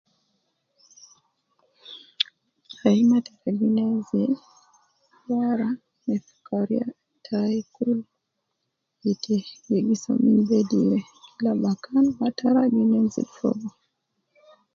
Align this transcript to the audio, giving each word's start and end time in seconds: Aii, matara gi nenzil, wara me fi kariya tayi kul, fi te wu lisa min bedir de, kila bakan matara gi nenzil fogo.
Aii, 2.87 3.03
matara 3.11 3.49
gi 3.57 3.67
nenzil, 3.75 4.33
wara 5.29 5.67
me 6.05 6.15
fi 6.25 6.33
kariya 6.47 6.87
tayi 7.25 7.59
kul, 7.75 7.99
fi 8.99 9.11
te 9.23 9.35
wu 9.67 9.77
lisa 9.87 10.11
min 10.23 10.39
bedir 10.49 10.85
de, 10.91 10.99
kila 11.31 11.51
bakan 11.63 12.05
matara 12.19 12.61
gi 12.73 12.83
nenzil 12.91 13.27
fogo. 13.37 13.67